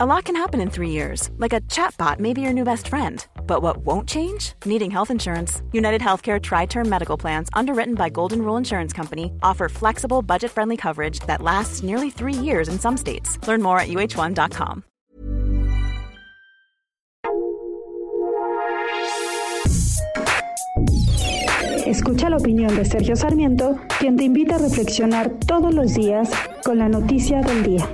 [0.00, 2.86] A lot can happen in three years, like a chatbot may be your new best
[2.86, 3.26] friend.
[3.48, 4.52] But what won't change?
[4.64, 5.60] Needing health insurance.
[5.72, 10.52] United Healthcare Tri Term Medical Plans, underwritten by Golden Rule Insurance Company, offer flexible, budget
[10.52, 13.44] friendly coverage that lasts nearly three years in some states.
[13.48, 14.84] Learn more at uh1.com.
[21.86, 26.30] Escucha la opinión de Sergio Sarmiento, quien te invita a reflexionar todos los días
[26.62, 27.88] con la noticia del día.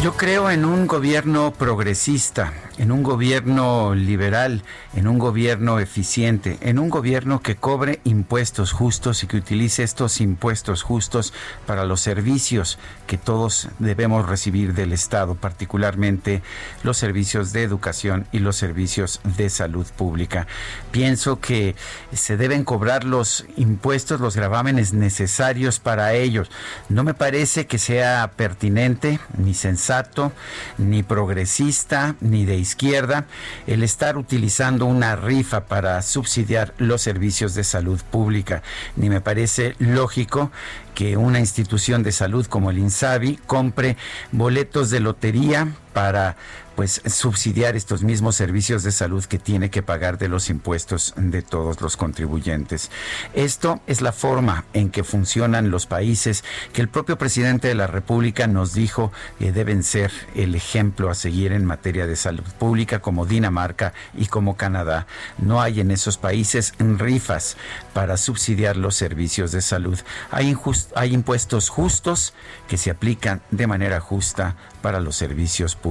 [0.00, 4.62] Yo creo en un gobierno progresista, en un gobierno liberal,
[4.94, 10.20] en un gobierno eficiente, en un gobierno que cobre impuestos justos y que utilice estos
[10.20, 11.32] impuestos justos
[11.66, 16.42] para los servicios que todos debemos recibir del Estado, particularmente
[16.84, 20.46] los servicios de educación y los servicios de salud pública.
[20.90, 21.74] Pienso que
[22.12, 26.50] se deben cobrar los impuestos, los gravámenes necesarios para ellos.
[26.88, 30.32] No me parece que sea pertinente ni sensato
[30.78, 33.26] ni progresista, ni de izquierda,
[33.66, 38.62] el estar utilizando una rifa para subsidiar los servicios de salud pública.
[38.96, 40.50] Ni me parece lógico
[40.94, 43.96] que una institución de salud como el INSABI compre
[44.32, 46.36] boletos de lotería para
[46.78, 51.42] pues subsidiar estos mismos servicios de salud que tiene que pagar de los impuestos de
[51.42, 52.92] todos los contribuyentes.
[53.34, 57.88] Esto es la forma en que funcionan los países que el propio presidente de la
[57.88, 63.00] República nos dijo que deben ser el ejemplo a seguir en materia de salud pública
[63.00, 65.08] como Dinamarca y como Canadá.
[65.38, 67.56] No hay en esos países rifas
[67.92, 69.98] para subsidiar los servicios de salud.
[70.30, 70.56] Hay,
[70.94, 72.34] hay impuestos justos
[72.68, 75.87] que se aplican de manera justa para los servicios públicos.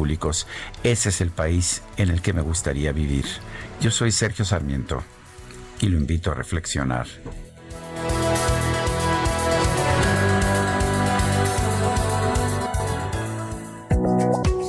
[0.84, 3.26] Ese es el país en el que me gustaría vivir.
[3.82, 5.04] Yo soy Sergio Sarmiento
[5.82, 7.08] y lo invito a reflexionar.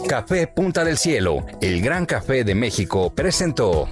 [0.09, 3.89] Café Punta del Cielo, el gran café de México, presentó.